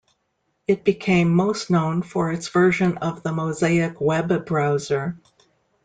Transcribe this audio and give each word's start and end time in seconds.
It 0.65 0.83
became 0.83 1.29
most 1.31 1.69
known 1.69 2.01
for 2.01 2.31
its 2.31 2.47
version 2.47 2.97
of 2.97 3.21
the 3.21 3.31
Mosaic 3.31 4.01
web 4.01 4.47
browser. 4.47 5.19